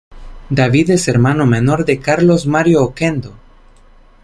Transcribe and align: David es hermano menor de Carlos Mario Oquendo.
David 0.49 0.89
es 0.89 1.07
hermano 1.07 1.45
menor 1.45 1.85
de 1.85 1.99
Carlos 1.99 2.47
Mario 2.47 2.81
Oquendo. 2.81 3.35